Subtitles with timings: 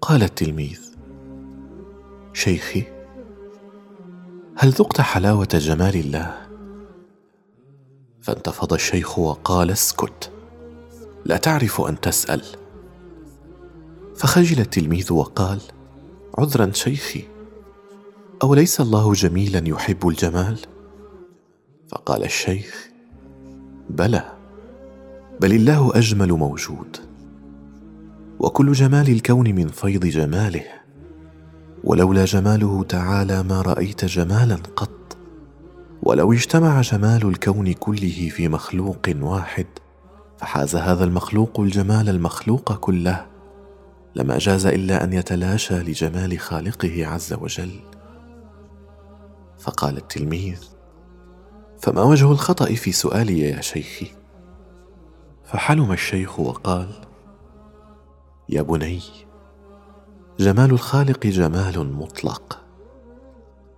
[0.00, 0.80] قال التلميذ
[2.32, 2.84] شيخي
[4.56, 6.46] هل ذقت حلاوة جمال الله؟
[8.20, 10.30] فانتفض الشيخ وقال اسكت
[11.24, 12.42] لا تعرف أن تسأل.
[14.16, 15.60] فخجل التلميذ وقال
[16.38, 17.24] عذرا شيخي
[18.42, 20.58] أوليس الله جميلا يحب الجمال؟
[21.88, 22.93] فقال الشيخ
[23.94, 24.32] بلى
[25.40, 26.96] بل الله أجمل موجود.
[28.38, 30.64] وكل جمال الكون من فيض جماله
[31.84, 35.16] ولولا جماله تعالى ما رأيت جمالا قط.
[36.02, 39.66] ولو اجتمع جمال الكون كله في مخلوق واحد
[40.38, 43.26] فحاز هذا المخلوق الجمال المخلوق كله.
[44.14, 47.80] لما جاز إلا أن يتلاشى لجمال خالقه عز وجل.
[49.58, 50.73] فقال التلميذ
[51.78, 54.06] فما وجه الخطأ في سؤالي يا شيخي؟
[55.44, 56.88] فحلم الشيخ وقال
[58.48, 59.00] يا بني
[60.38, 62.60] جمال الخالق جمال مطلق.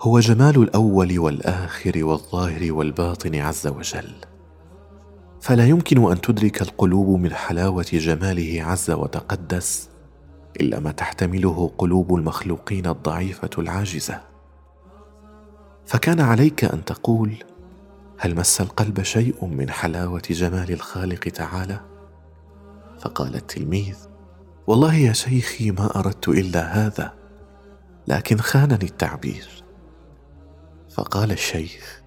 [0.00, 4.12] هو جمال الأول والآخر والظاهر والباطن عز وجل.
[5.40, 9.88] فلا يمكن أن تدرك القلوب من حلاوة جماله عز وتقدس
[10.60, 14.20] إلا ما تحتمله قلوب المخلوقين الضعيفة العاجزة.
[15.86, 17.34] فكان عليك أن تقول
[18.24, 21.80] هل مس القلب شيء من حلاوة جمال الخالق تعالى؟
[22.98, 23.96] فقال التلميذ
[24.66, 27.14] والله يا شيخي ما أردت إلا هذا
[28.08, 29.64] لكن خانني التعبير.
[30.90, 32.02] فقال الشيخ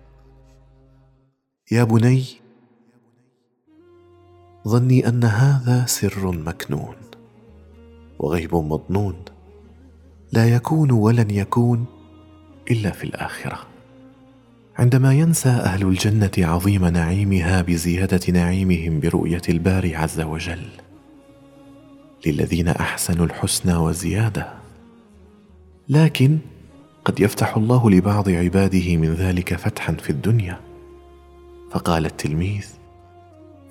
[1.71, 2.25] يا بني
[4.67, 6.95] ظني أن هذا سر مكنون
[8.19, 9.25] وغيب مضنون
[10.31, 11.85] لا يكون ولن يكون
[12.71, 13.74] إلا في الآخرة.
[14.77, 20.67] عندما ينسى أهل الجنة عظيم نعيمها بزيادة نعيمهم برؤية الباري عز وجل
[22.25, 24.53] للذين أحسنوا الحسنى وزيادة.
[25.89, 26.37] لكن
[27.05, 30.59] قد يفتح الله لبعض عباده من ذلك فتحا في الدنيا.
[31.71, 32.67] فقال التلميذ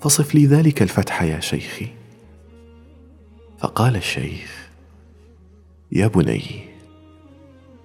[0.01, 1.87] فصف لي ذلك الفتح يا شيخي.
[3.59, 4.69] فقال الشيخ
[5.91, 6.65] يا بني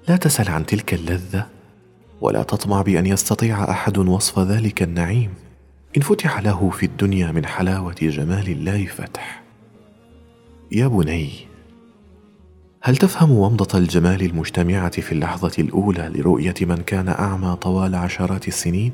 [0.08, 1.46] لا تسأل عن تلك اللذة
[2.20, 5.30] ولا تطمع بأن يستطيع أحد وصف ذلك النعيم.
[5.96, 9.42] إن فتح له في الدنيا من حلاوة جمال الله فتح.
[10.72, 11.50] يا بني
[12.82, 18.92] هل تفهم ومضة الجمال المجتمعة في اللحظة الأولى لرؤية من كان أعمى طوال عشرات السنين؟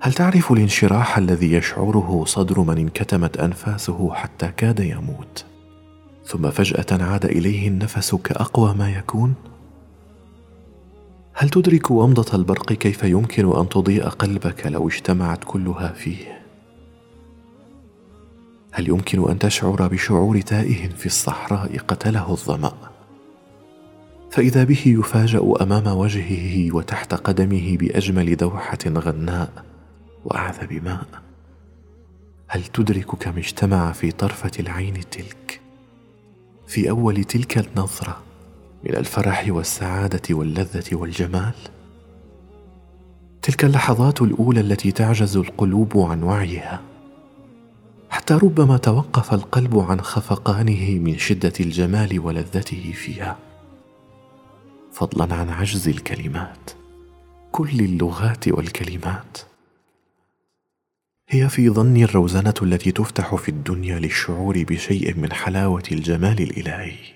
[0.00, 5.44] هل تعرف الانشراح الذي يشعره صدر من انكتمت أنفاسه حتى كاد يموت؟
[6.24, 9.34] ثم فجأة عاد إليه النفس كأقوى ما يكون؟
[11.38, 16.42] هل تدرك ومضه البرق كيف يمكن أن تضيء قلبك لو اجتمعت كلها فيه؟
[18.72, 22.74] هل يمكن أن تشعر بشعور تائه في الصحراء قتله الظمأ؟
[24.30, 29.64] فإذا به يفاجأ أمام وجهه وتحت قدمه بأجمل دوحة غناء
[30.24, 31.06] وأعذب ماء.
[32.48, 35.60] هل تدرك كم اجتمع في طرفة العين تلك؟
[36.66, 38.25] في أول تلك النظرة
[38.84, 41.54] من الفرح والسعادة واللذة والجمال.
[43.42, 46.82] تلك اللحظات الأولى التي تعجز القلوب عن وعيها
[48.10, 53.38] حتى ربما توقف القلب عن خفقانه من شدة الجمال ولذته فيها.
[54.92, 56.70] فضلا عن عجز الكلمات
[57.52, 59.38] كل اللغات والكلمات.
[61.28, 67.15] هي في ظني الروزنة التي تفتح في الدنيا للشعور بشيء من حلاوة الجمال الإلهي.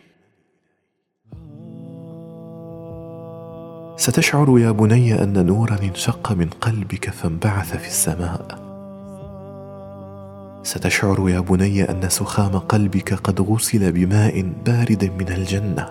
[4.00, 8.58] ستشعر يا بني أن نورا انشق من قلبك فانبعث في السماء.
[10.62, 15.86] ستشعر يا بني أن سخام قلبك قد غسل بماء بارد من الجنة.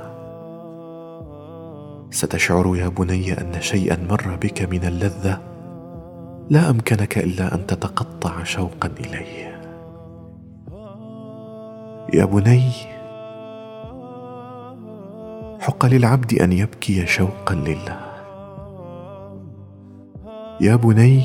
[2.12, 5.42] ستشعر يا بني أن شيئا مر بك من اللذة.
[6.50, 9.62] لا أمكنك إلا أن تتقطع شوقا إليه.
[12.14, 12.72] يا بني
[15.60, 18.00] حق للعبد أن يبكي شوقا لله.
[20.62, 21.24] يا بني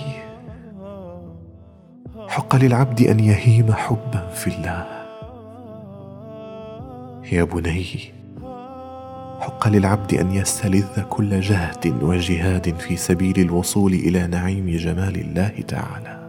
[2.29, 4.87] حق للعبد أن يهيم حبا في الله.
[7.33, 7.85] يا بني
[9.41, 16.25] حق للعبد أن يستلذ كل جهد وجهاد في سبيل الوصول إلى نعيم جمال الله تعالى.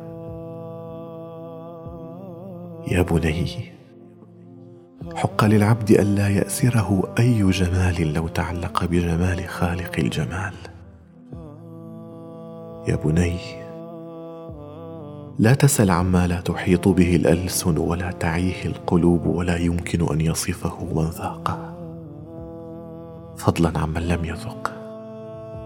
[2.88, 3.75] يا بني
[5.16, 10.54] حق للعبد الا يأسره أي جمال لو تعلق بجمال خالق الجمال.
[12.88, 13.38] يا بني
[15.40, 21.10] لا تسل عما لا تحيط به الألسن ولا تعيه القلوب ولا يمكن أن يصفه من
[21.10, 21.76] ذاقه
[23.38, 24.74] فضلا عمن لم يذق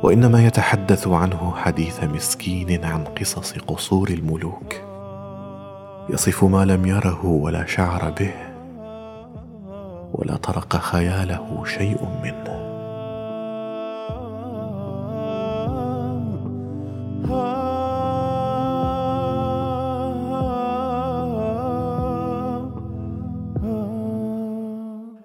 [0.04, 4.74] وإنما يتحدث عنه حديث مسكين عن قصص قصور الملوك.
[6.10, 8.49] يصف ما لم يره ولا شعر به
[10.14, 12.60] ولا طرق خياله شيء منه.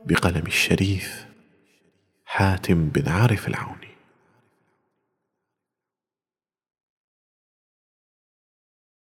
[0.06, 1.26] بقلم الشريف
[2.24, 3.93] حاتم بن عارف العوني.